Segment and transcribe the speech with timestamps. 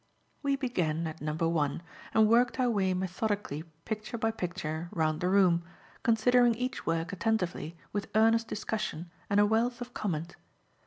[0.41, 5.29] We began at number one and worked our way methodically picture by picture, round the
[5.29, 5.63] room,
[6.01, 10.37] considering each work attentively with earnest discussion and a wealth of comment.